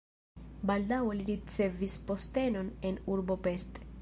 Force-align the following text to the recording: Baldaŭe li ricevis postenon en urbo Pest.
Baldaŭe 0.71 1.17
li 1.19 1.27
ricevis 1.29 1.99
postenon 2.09 2.75
en 2.91 3.01
urbo 3.19 3.41
Pest. 3.49 3.85